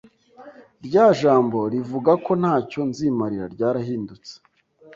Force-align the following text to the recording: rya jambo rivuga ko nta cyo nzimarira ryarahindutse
rya 0.85 1.05
jambo 1.19 1.59
rivuga 1.73 2.11
ko 2.25 2.31
nta 2.41 2.55
cyo 2.69 2.81
nzimarira 2.89 3.45
ryarahindutse 3.55 4.33